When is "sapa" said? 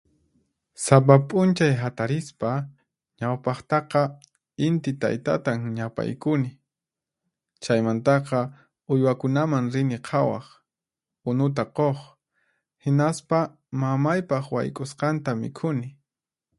0.83-1.15